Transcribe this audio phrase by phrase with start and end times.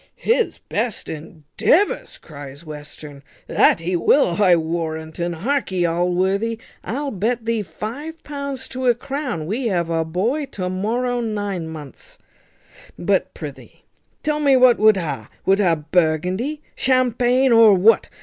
[0.15, 5.33] "His best endeavours!" cries Western, "that he will, I warrant un.
[5.33, 10.71] Harkee, Allworthy, I'll bet thee five pounds to a crown we have a boy to
[10.71, 12.17] morrow nine months;
[12.97, 13.83] but prithee
[14.23, 15.29] tell me what wut ha!
[15.45, 18.09] Wut ha Burgundy, Champaigne, or what?